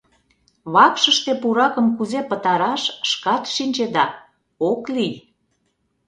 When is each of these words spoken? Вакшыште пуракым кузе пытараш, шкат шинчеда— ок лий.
Вакшыште 0.73 1.31
пуракым 1.41 1.87
кузе 1.97 2.21
пытараш, 2.29 2.83
шкат 3.09 3.43
шинчеда— 3.55 4.05
ок 4.69 4.81
лий. 4.95 5.15